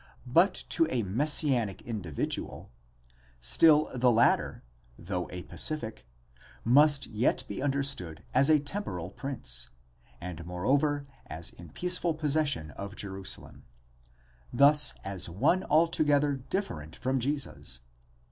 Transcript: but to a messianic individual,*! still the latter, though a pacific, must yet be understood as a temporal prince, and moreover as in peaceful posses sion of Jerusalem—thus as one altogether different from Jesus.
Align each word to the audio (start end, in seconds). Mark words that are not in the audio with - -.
but 0.25 0.55
to 0.67 0.87
a 0.89 1.03
messianic 1.03 1.83
individual,*! 1.83 2.71
still 3.39 3.87
the 3.93 4.09
latter, 4.09 4.63
though 4.97 5.29
a 5.29 5.43
pacific, 5.43 6.07
must 6.63 7.05
yet 7.05 7.43
be 7.47 7.61
understood 7.61 8.23
as 8.33 8.49
a 8.49 8.57
temporal 8.59 9.11
prince, 9.11 9.69
and 10.19 10.43
moreover 10.43 11.05
as 11.27 11.51
in 11.51 11.69
peaceful 11.69 12.15
posses 12.15 12.49
sion 12.49 12.71
of 12.71 12.95
Jerusalem—thus 12.95 14.95
as 15.03 15.29
one 15.29 15.63
altogether 15.65 16.33
different 16.35 16.95
from 16.95 17.19
Jesus. 17.19 17.81